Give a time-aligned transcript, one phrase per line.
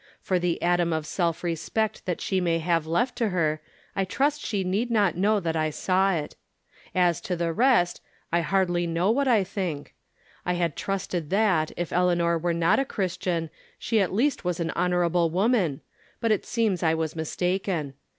[0.19, 3.61] For the atom of self respect that she may have left to her,
[3.95, 6.35] I trust she need not Icnow that I saw it.
[6.95, 8.01] As to the rest,
[8.31, 9.93] I hardly know what I think.
[10.43, 14.71] I had trusted that, if Eleanor were not a Christian, she at least was an
[14.71, 15.81] honorable woman;
[16.19, 17.93] but it seems I was mistaken.